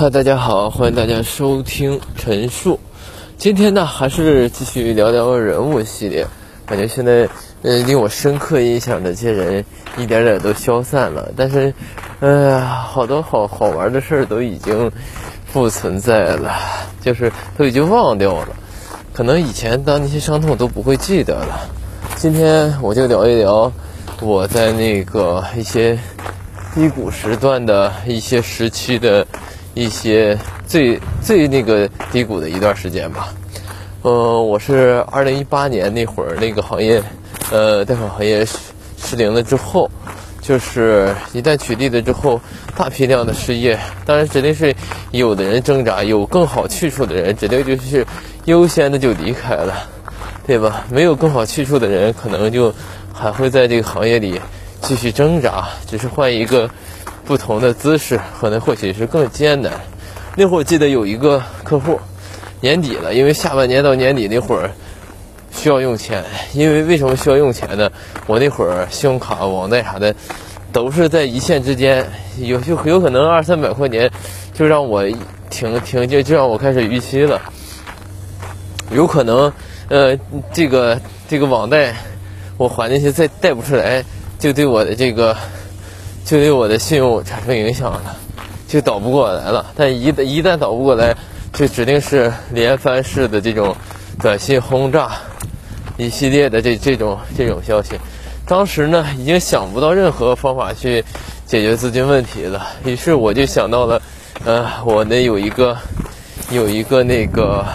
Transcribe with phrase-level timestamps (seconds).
[0.00, 2.80] 嗨，大家好，欢迎大家收听陈述。
[3.36, 6.26] 今天呢，还是继续聊聊人物系列。
[6.64, 7.28] 感觉现在，
[7.60, 9.62] 呃，令我深刻印象的这些人，
[9.98, 11.30] 一点点都消散了。
[11.36, 11.74] 但是，
[12.20, 14.90] 呃，好多好好玩的事儿都已经
[15.52, 16.50] 不存在了，
[17.02, 18.48] 就是都已经忘掉了。
[19.12, 21.68] 可能以前的那些伤痛都不会记得了。
[22.16, 23.70] 今天我就聊一聊
[24.22, 25.98] 我在那个一些
[26.74, 29.26] 低谷时段的一些时期的。
[29.74, 33.32] 一些最最那个低谷的一段时间吧，
[34.02, 37.00] 呃，我是二零一八年那会儿那个行业，
[37.52, 38.44] 呃，贷款行业
[38.98, 39.88] 失灵了之后，
[40.40, 42.40] 就是一旦取缔了之后，
[42.74, 44.74] 大批量的失业，当然指定是
[45.12, 48.04] 有的人挣扎，有更好去处的人，指定就是
[48.46, 49.88] 优先的就离开了，
[50.48, 50.84] 对吧？
[50.90, 52.74] 没有更好去处的人，可能就
[53.12, 54.40] 还会在这个行业里
[54.82, 56.68] 继续挣扎，只是换一个。
[57.24, 59.72] 不同的姿势可能或许是更艰难。
[60.36, 62.00] 那会儿记得有一个客户，
[62.60, 64.70] 年底了，因为下半年到年底那会儿
[65.52, 66.24] 需要用钱。
[66.52, 67.90] 因为为什么需要用钱呢？
[68.26, 70.14] 我那会儿信用卡、网贷啥的
[70.72, 72.08] 都是在一线之间，
[72.38, 74.10] 有就有可能二三百块钱
[74.54, 75.04] 就让我
[75.50, 77.40] 停停就就让我开始逾期了。
[78.92, 79.52] 有可能
[79.88, 80.16] 呃
[80.52, 81.94] 这个这个网贷
[82.56, 84.04] 我还进去再贷不出来，
[84.38, 85.36] 就对我的这个。
[86.30, 88.16] 就对我的信用产生影响了，
[88.68, 89.66] 就倒不过来了。
[89.74, 91.12] 但一旦一旦倒不过来，
[91.52, 93.74] 就指定是连番式的这种
[94.22, 95.10] 短信轰炸，
[95.96, 97.94] 一系列的这这种这种消息。
[98.46, 101.04] 当时呢，已经想不到任何方法去
[101.46, 102.64] 解决资金问题了。
[102.84, 104.00] 于是我就想到了，
[104.44, 105.76] 呃，我那有一个
[106.52, 107.66] 有一个那个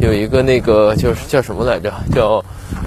[0.00, 1.92] 有一个那个就是叫什么来着？
[2.12, 2.44] 叫。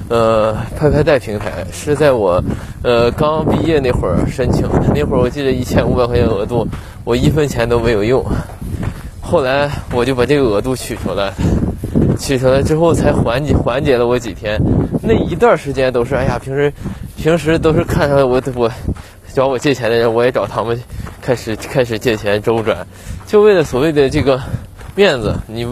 [0.09, 2.41] 呃，拍拍贷平台是在我
[2.83, 4.83] 呃刚毕业那会儿申请的。
[4.93, 6.67] 那会儿我记得一千五百块钱额度，
[7.03, 8.23] 我一分钱都没有用。
[9.21, 11.33] 后来我就把这个额度取出来，
[12.19, 14.59] 取出来之后才缓解缓解了我几天。
[15.01, 16.71] 那一段时间都是，哎呀，平时
[17.17, 18.69] 平时都是看上我我
[19.33, 20.79] 找我借钱的人，我也找他们
[21.21, 22.85] 开始开始借钱周转，
[23.25, 24.39] 就为了所谓的这个
[24.95, 25.65] 面子，你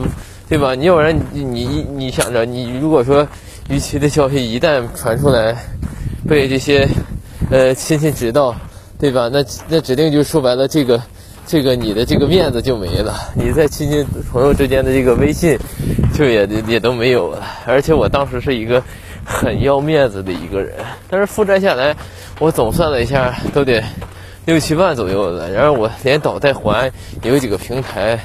[0.51, 0.75] 对吧？
[0.75, 3.25] 你要不然你你你想着你如果说。
[3.69, 5.55] 逾期的消息一旦传出来，
[6.27, 6.85] 被这些
[7.49, 8.53] 呃亲戚知道，
[8.99, 9.29] 对吧？
[9.31, 11.01] 那那指定就说白了，这个
[11.47, 15.57] 这个你的这个面子就没了，你在亲戚朋友之间的这个微信
[16.13, 17.45] 就也也都没有了。
[17.65, 18.83] 而且我当时是一个
[19.23, 20.75] 很要面子的一个人，
[21.09, 21.95] 但是负债下来，
[22.39, 23.81] 我总算了一下，都得
[24.43, 25.49] 六七万左右了。
[25.49, 26.91] 然后我连倒带还，
[27.23, 28.19] 有几个平台，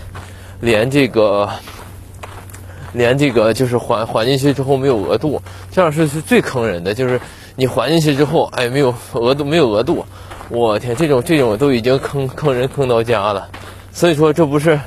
[0.61, 1.49] 连这个。
[2.97, 6.95] 连这个就是还还进去之后没有额度，这样是是最坑人的。
[6.95, 7.21] 就是
[7.55, 10.07] 你还进去之后，哎，没有额度，没有额度，
[10.49, 13.51] 我天，这种这种都已经坑坑人坑到家了。
[13.93, 14.81] 所以说，这不是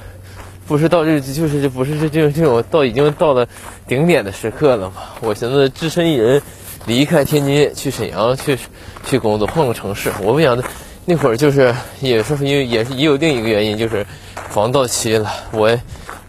[0.68, 3.48] 不是到这就是这不是这这种这种到已经到了
[3.88, 4.96] 顶点的时刻了吗？
[5.22, 6.42] 我寻思只身一人
[6.88, 8.58] 离开天津去沈阳去
[9.06, 10.12] 去工作，换个城市。
[10.24, 10.62] 我不想
[11.06, 14.06] 那会儿就是也是因为也是也有另一个原因，就是
[14.50, 15.78] 房到期了，我。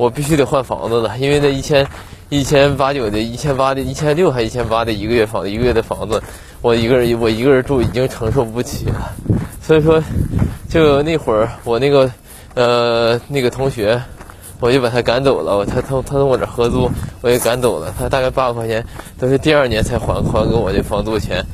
[0.00, 1.86] 我必须得换房子了，因为那一千
[2.30, 6.22] 一千八九的、一千八的、一千六还一千八的一个月房一个月的房子，
[6.62, 9.12] 我一个人我一个人住已经承受不起了。
[9.60, 10.02] 所以说，
[10.70, 12.10] 就那会儿我那个
[12.54, 14.00] 呃那个同学，
[14.58, 15.66] 我就把他赶走了。
[15.66, 16.90] 他他他从我这合租，
[17.20, 17.92] 我也赶走了。
[17.98, 18.82] 他大概八百块钱
[19.18, 21.44] 都是第二年才还还给我的房租钱。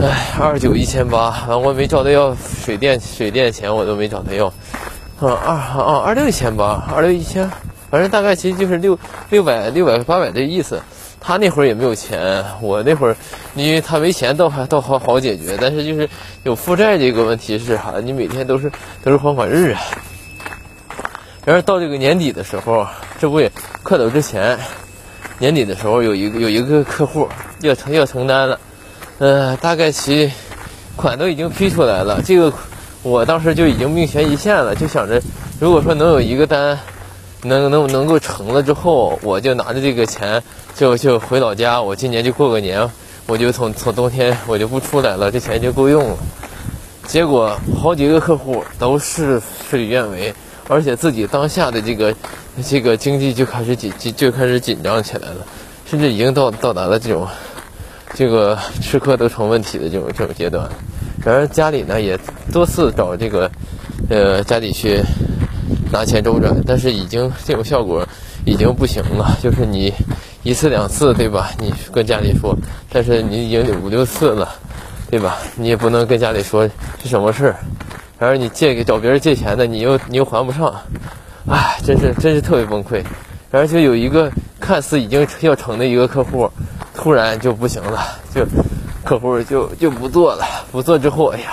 [0.00, 4.50] 唉，二九一千八，完我没找他要水电水电钱，我都没找他要。
[5.18, 7.50] 嗯二啊二六一千八，二六一千，
[7.90, 8.98] 反正大概其实就是六
[9.30, 10.82] 六百六百八百这意思。
[11.18, 13.16] 他那会儿也没有钱，我那会儿
[13.54, 16.08] 因为他没钱倒还倒好好解决，但是就是
[16.44, 17.94] 有负债这个问题是啥？
[18.04, 18.70] 你每天都是
[19.02, 19.80] 都是还款日啊。
[21.46, 22.86] 然后到这个年底的时候，
[23.18, 23.50] 这不也
[23.82, 24.58] 快走之前，
[25.38, 27.26] 年底的时候有一个有一个客户
[27.60, 28.60] 要承要承担了，
[29.18, 30.30] 呃，大概其
[30.94, 32.52] 款都已经批出来了，这个。
[33.06, 35.22] 我当时就已经命悬一线了，就想着，
[35.60, 36.76] 如果说能有一个单，
[37.44, 40.42] 能能能够成了之后，我就拿着这个钱
[40.74, 42.90] 就就回老家，我今年就过个年，
[43.28, 46.16] 我就从从冬天我就不出来了，这钱就够用了。
[47.06, 50.34] 结果好几个客户都是事与愿违，
[50.66, 52.12] 而且自己当下的这个
[52.66, 55.46] 这个经济就开始紧紧就开始紧张起来了，
[55.88, 57.24] 甚至已经到到达了这种
[58.14, 60.68] 这个吃喝都成问题的这种这种阶段。
[61.26, 62.16] 然而家里呢也
[62.52, 63.50] 多次找这个，
[64.08, 65.02] 呃家里去
[65.90, 68.06] 拿钱周转，但是已经这种效果
[68.44, 69.36] 已经不行了。
[69.42, 69.92] 就是你
[70.44, 71.50] 一次两次对吧？
[71.58, 72.56] 你跟家里说，
[72.92, 74.48] 但是你已经五六次了，
[75.10, 75.36] 对吧？
[75.56, 76.64] 你也不能跟家里说
[77.02, 77.56] 是什么事儿，
[78.20, 80.72] 然后你借给找别人借钱的，你又你又还不上，
[81.48, 83.02] 唉，真是真是特别崩溃。
[83.50, 84.30] 然后就有一个
[84.60, 86.48] 看似已经要成的一个客户，
[86.94, 88.00] 突然就不行了，
[88.32, 88.46] 就
[89.06, 91.52] 客户就就不做了，不做之后，哎呀，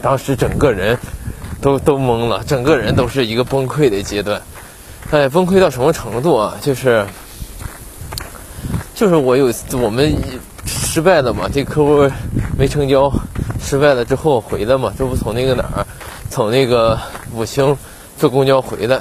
[0.00, 0.98] 当时整个人
[1.60, 4.40] 都都懵了，整个人都是一个崩溃的阶段。
[5.10, 6.56] 哎，崩溃到什么程度啊？
[6.62, 7.06] 就是
[8.94, 10.16] 就是我有我们
[10.64, 12.10] 失败了嘛，这客户
[12.58, 13.12] 没成交，
[13.62, 15.86] 失败了之后回来嘛，这不从那个哪儿，
[16.30, 16.98] 从那个
[17.34, 17.76] 武清
[18.16, 18.98] 坐公交回来。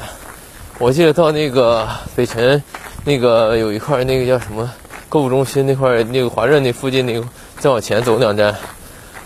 [0.77, 1.87] 我记得到那个
[2.17, 2.61] 北辰，
[3.05, 4.69] 那个有一块那个叫什么
[5.09, 7.27] 购物中心那块，那个华润那附近那个，
[7.57, 8.55] 再往前走两站，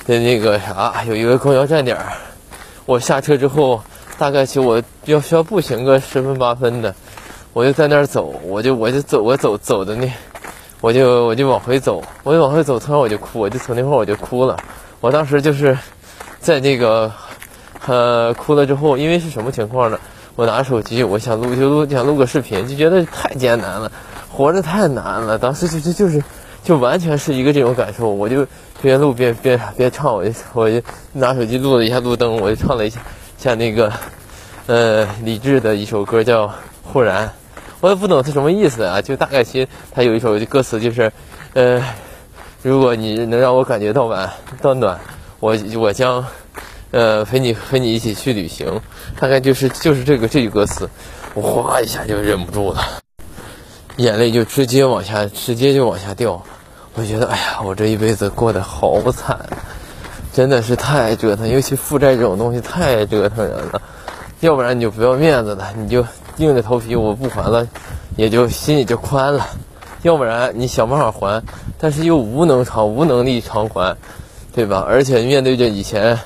[0.07, 1.97] 的那个啥，有一个公交站点。
[2.85, 3.83] 我下车之后，
[4.17, 6.95] 大概其我要需要步行个十分八分的，
[7.51, 10.09] 我就在那儿走，我就我就走，我走走的那，
[10.79, 14.57] 我就我就往回走，我就往回走，突然我就哭，我就从那块我就哭了。
[15.01, 15.77] 我当时就是
[16.39, 17.11] 在那个
[17.85, 19.99] 呃哭了之后，因为是什么情况呢？
[20.35, 23.91] 我拿手机，我想录就录，想录个视频，就觉得太艰难了，
[24.35, 25.37] 活着太难了。
[25.37, 26.23] 当时就就就是，
[26.63, 28.09] 就完全是一个这种感受。
[28.09, 28.47] 我就
[28.81, 30.81] 边录边边边唱，我就我就
[31.13, 32.99] 拿手机录了一下路灯，我就唱了一下
[33.37, 33.93] 像那个，
[34.65, 36.47] 呃，李志的一首歌叫
[36.83, 37.27] 《忽然》，
[37.79, 41.11] 我也不懂是什么意思啊，就大概其他有一首歌词就是，
[41.53, 41.81] 呃，
[42.63, 44.29] 如果你能让我感觉到晚
[44.61, 44.99] 到暖，
[45.39, 46.25] 我我将。
[46.95, 48.79] 呃，陪你和你一起去旅行，
[49.19, 50.87] 大概就是就是这个这句歌词，
[51.33, 53.01] 我哗一下就忍不住了，
[53.97, 56.41] 眼泪就直接往下，直接就往下掉。
[56.95, 59.39] 我觉得，哎呀，我这一辈子过得好惨，
[60.31, 61.47] 真的是太折腾。
[61.47, 63.81] 尤其负债这种东西太折腾人了，
[64.41, 66.05] 要不然你就不要面子了，你就
[66.37, 67.67] 硬着头皮我不还了，
[68.15, 69.43] 也就心里就宽了；
[70.03, 71.41] 要不然你想办法还，
[71.79, 73.95] 但是又无能偿无能力偿还，
[74.53, 74.85] 对吧？
[74.87, 76.19] 而且面对着以前。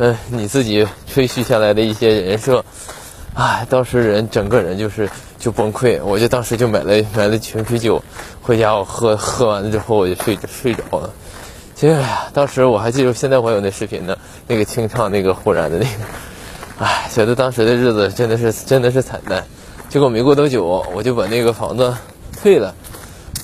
[0.00, 2.64] 嗯，你自己吹嘘下来的一些人设，
[3.34, 6.02] 哎，当时人整个人就是就崩溃。
[6.02, 8.02] 我就当时就买了买了瓶啤酒，
[8.42, 11.10] 回家我喝喝完了之后我就睡着睡着了。
[11.74, 11.96] 其实，
[12.32, 15.90] 当时我还记得，现在我有那视频呢，那个清唱那个忽然的那个，
[16.78, 19.44] 唉，觉得当时的日子真的是真的是惨淡。
[19.88, 21.94] 结果没过多久，我就把那个房子
[22.42, 22.74] 退了，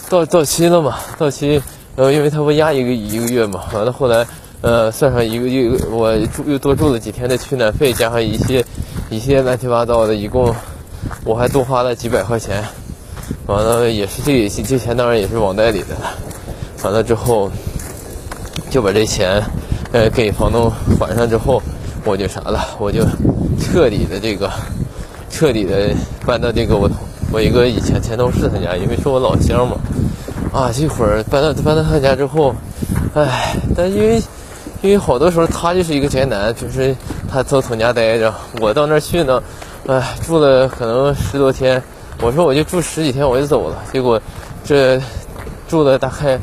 [0.08, 1.62] 到到期了嘛，到期，
[1.96, 4.26] 呃，因为他不压一个一个月嘛，完了后来。
[4.60, 8.64] 呃，算上一个月，我住又多住了几天的取暖费，加上一些
[9.10, 10.54] 一些乱七八糟的，一共
[11.24, 12.64] 我还多花了几百块钱。
[13.46, 15.96] 完了也是这这钱当然也是网贷里的。
[16.82, 17.50] 完了之后
[18.70, 19.42] 就把这钱
[19.92, 21.62] 呃给房东还上之后，
[22.04, 23.04] 我就啥了，我就
[23.60, 24.50] 彻底的这个
[25.30, 25.90] 彻底的
[26.26, 26.90] 搬到这个我
[27.32, 29.76] 我一个以前前同事他家，因为是我老乡嘛。
[30.52, 32.54] 啊，这会儿搬到搬到他家之后，
[33.14, 34.22] 唉，但因为。
[34.82, 36.94] 因为好多时候他就是一个宅男，就是
[37.26, 38.30] 他都从家待着。
[38.60, 39.42] 我到那儿去呢，
[39.86, 41.82] 哎，住了可能十多天。
[42.22, 44.20] 我说我就住十几天我就走了，结果
[44.64, 44.98] 这
[45.68, 46.38] 住了大概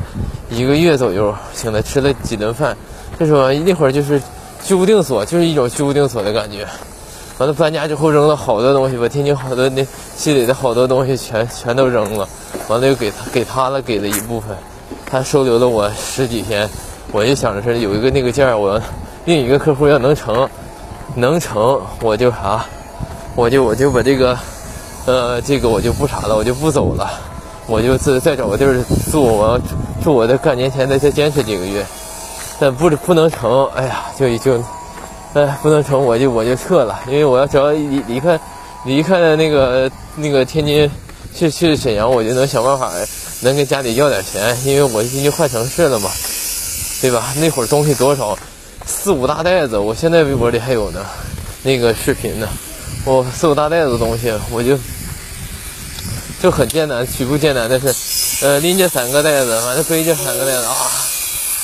[0.48, 2.76] 一个月左右，请他吃了几顿饭。
[3.18, 4.20] 这时候那会儿就是
[4.62, 6.66] 居无定所，就是一种居无定所的感觉。
[7.38, 9.84] 完了搬家之后扔了好多东西，把天津好多那
[10.16, 12.28] 积累的好多东西全全都扔了。
[12.68, 14.56] 完了又给他给他了，给了一部分，
[15.04, 16.68] 他收留了我十几天。
[17.10, 18.80] 我就想着是有一个那个件儿，我
[19.24, 20.48] 另一个客户要能成，
[21.16, 22.64] 能成我就啥，
[23.34, 24.38] 我就我就把这个，
[25.06, 27.10] 呃，这个我就不查了，我就不走了，
[27.66, 28.76] 我就自再找个地儿
[29.10, 29.58] 住，我要
[30.02, 31.84] 住我的干年前再再坚持几个月，
[32.60, 34.62] 但不不能成，哎呀，就就，
[35.34, 38.38] 哎，不能成我就我就撤了，因为我要只要离离开
[38.84, 40.90] 离开了那个那个天津
[41.34, 42.90] 去去沈阳，我就能想办法
[43.40, 46.10] 能跟家里要点钱，因为我已经换城市了嘛。
[47.00, 47.34] 对吧？
[47.36, 48.38] 那会儿东西多少，
[48.86, 51.00] 四五大袋子，我现在微博里还有呢，
[51.64, 52.46] 那个视频呢。
[53.04, 54.78] 我四五大袋子东西，我就
[56.40, 57.94] 就很艰难，举步艰难的是，
[58.46, 60.90] 呃，拎着三个袋子，完了背着三个袋子啊。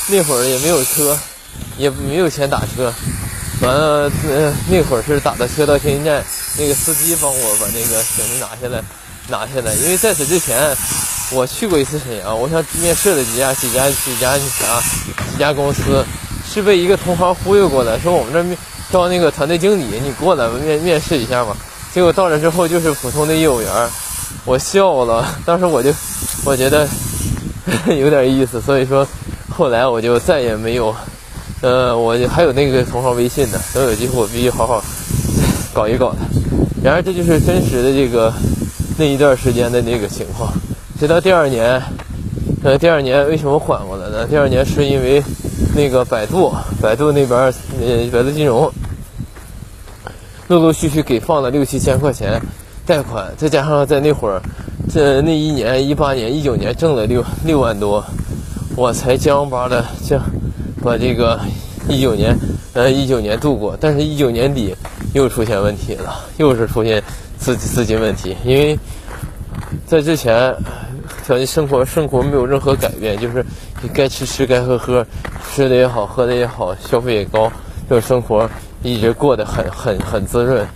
[0.09, 1.17] 那会儿也没有车，
[1.77, 2.93] 也没有钱打车，
[3.61, 6.25] 完了，呃，那会儿是打的车到天津站，
[6.57, 8.83] 那个司机帮我把那个行李拿下来，
[9.29, 10.77] 拿下来，因为在此之前。
[11.31, 14.81] 我去过一次沈阳，我想面试了几家几家几家啥
[15.31, 16.03] 几家公司，
[16.51, 18.57] 是被一个同行忽悠过来，说我们这面
[18.91, 21.57] 招那个团队经理，你过来面面试一下嘛。
[21.93, 23.71] 结果到了之后就是普通的业务员，
[24.45, 25.27] 我笑了。
[25.45, 25.91] 当时我就
[26.45, 26.87] 我觉得
[27.99, 29.07] 有点意思，所以说
[29.49, 30.95] 后来我就再也没有，
[31.61, 34.83] 呃，我还有那个同行微信呢，等有机会我必须好好
[35.75, 36.19] 搞一搞他。
[36.83, 38.33] 然而这就是真实的这个
[38.97, 40.53] 那一段时间的那个情况。
[41.01, 41.83] 直到第二年，
[42.63, 44.27] 呃，第二年为什么缓过来呢？
[44.27, 45.23] 第二年是因为
[45.75, 47.39] 那个百度，百度那边
[47.81, 48.71] 呃百度金融，
[50.49, 52.41] 陆陆续续给放了六七千块钱
[52.87, 54.41] 贷款，再加上在那会儿，
[54.91, 58.05] 这那一年一八年、一九年挣了六六万多，
[58.77, 60.21] 我才将巴的将
[60.83, 61.41] 把这个
[61.89, 62.37] 一九年
[62.73, 64.75] 呃一九年度过，但是一九年底
[65.13, 67.03] 又出现问题了，又是出现
[67.39, 68.79] 资资金问题，因为
[69.87, 70.55] 在之前。
[71.25, 73.45] 条件生活生活没有任何改变，就是
[73.95, 75.07] 该吃吃该喝喝，
[75.51, 77.51] 吃的也好，喝的也好，消费也高，
[77.89, 78.49] 这生活
[78.83, 80.67] 一直过得很很很滋润，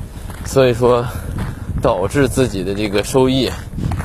[0.45, 1.05] 所以说
[1.81, 3.51] 导致自己的这个收益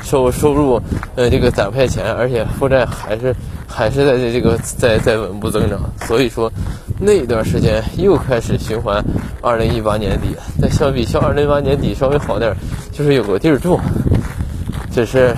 [0.01, 0.81] 收收入
[1.15, 3.35] 呃这个攒不下钱，而且负债还是
[3.67, 6.51] 还是在这个在在稳步增长，所以说
[6.99, 9.03] 那段时间又开始循环。
[9.41, 12.53] 二零一八年底，但相比较二零一八年底稍微好点，
[12.91, 13.79] 就是有个地儿住，
[14.91, 15.35] 只是。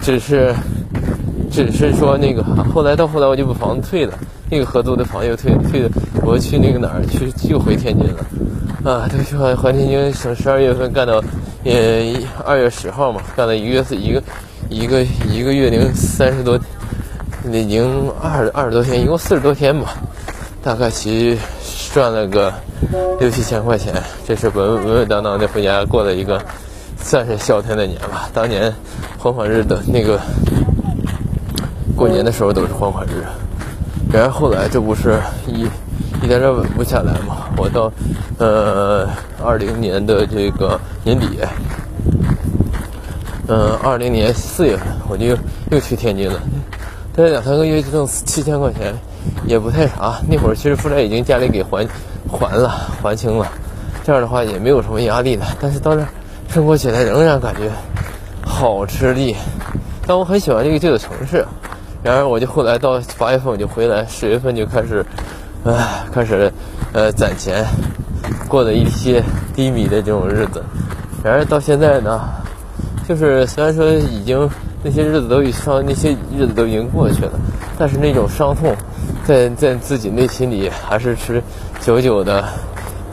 [0.00, 0.52] 只是，
[1.52, 2.42] 只是说那个，
[2.72, 4.18] 后来到后来我就把房子退了，
[4.50, 5.90] 那个合租的房又退退了，
[6.24, 11.22] 我去那个哪儿去，又回天津了，啊，都去还还天津，从十二月份干到，
[11.64, 14.22] 呃，二月十号嘛，干了一个月一个，
[14.70, 16.58] 一个一个月零三十多，
[17.44, 19.94] 零二二十多天，一共四十多天吧，
[20.62, 21.38] 大概其
[21.92, 22.50] 赚了个
[23.20, 23.92] 六七千块钱，
[24.26, 26.40] 这是稳稳稳当当的回家过了一个。
[27.04, 28.72] 算是孝天的年吧，当年
[29.18, 30.20] 黄款日的那个
[32.02, 33.22] 过年的时候都是还款日，
[34.12, 35.68] 然后后来这不是一
[36.20, 37.48] 一点点稳不下来嘛？
[37.56, 37.92] 我到
[38.38, 39.08] 呃
[39.40, 41.38] 二零年的这个年底，
[43.46, 45.26] 嗯，二零年四月份我就
[45.70, 46.40] 又去天津了，
[47.14, 48.92] 待了两三个月就挣七千块钱，
[49.46, 50.20] 也不太啥。
[50.28, 51.86] 那会儿其实负债已经家里给还
[52.28, 52.68] 还了
[53.00, 53.46] 还清了，
[54.02, 55.46] 这样的话也没有什么压力了。
[55.60, 56.04] 但是到这。
[56.48, 57.70] 生活起来仍然感觉
[58.44, 59.36] 好吃力，
[60.06, 61.46] 但我很喜欢这个这个城市。
[62.02, 65.04] 然而，我就后来到八月份我就回来，十月份就开始，
[65.64, 66.52] 唉，开始
[66.92, 67.64] 呃攒钱，
[68.48, 69.22] 过了一些
[69.54, 70.62] 低迷的这种日子。
[71.22, 72.20] 然而到现在呢，
[73.08, 74.48] 就是虽然说已经
[74.82, 77.32] 那些日子都已伤，那些日子都已经过去了，
[77.78, 78.74] 但是那种伤痛
[79.24, 81.42] 在在自己内心里还是持
[81.80, 82.44] 久久的，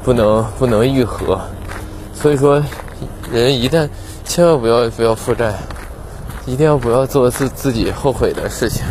[0.04, 1.40] 不能不能愈合。
[2.14, 2.62] 所以说。
[3.32, 3.88] 人一旦
[4.26, 5.54] 千万不要不要负债，
[6.50, 8.84] 一定要不要做自自己后悔的事情。